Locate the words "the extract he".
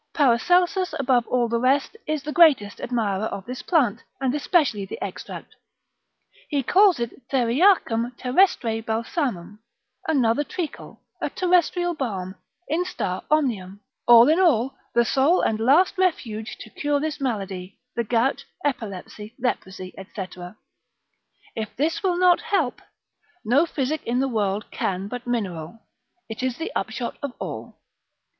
4.83-6.63